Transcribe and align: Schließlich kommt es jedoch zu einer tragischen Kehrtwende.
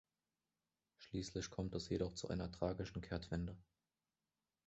Schließlich 0.97 1.51
kommt 1.51 1.75
es 1.75 1.89
jedoch 1.89 2.15
zu 2.15 2.27
einer 2.27 2.51
tragischen 2.51 3.01
Kehrtwende. 3.01 3.55